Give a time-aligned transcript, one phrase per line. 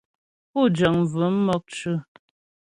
[0.51, 1.93] Pú jəŋ bvʉ̂m mɔkcʉ̌.